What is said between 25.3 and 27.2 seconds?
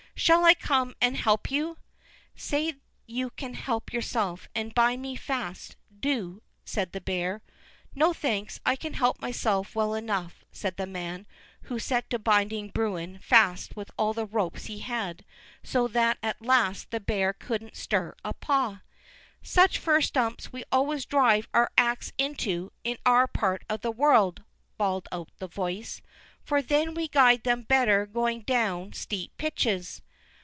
the voice, "for then we